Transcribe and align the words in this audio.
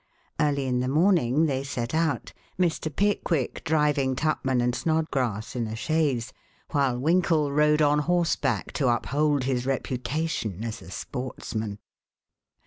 Early 0.39 0.65
in 0.65 0.79
the 0.79 0.87
morning 0.87 1.45
they 1.45 1.63
set 1.63 1.93
out, 1.93 2.33
Mr. 2.57 2.89
Pickwick 2.91 3.63
driving 3.63 4.15
Tupman 4.15 4.59
and 4.59 4.73
Snodgrass 4.73 5.55
in 5.55 5.67
a 5.67 5.75
chaise, 5.75 6.33
while 6.71 6.97
Winkle 6.97 7.51
rode 7.51 7.83
on 7.83 7.99
horseback 7.99 8.71
to 8.71 8.87
uphold 8.87 9.43
his 9.43 9.67
reputation 9.67 10.63
as 10.63 10.81
a 10.81 10.89
sportsman. 10.89 11.77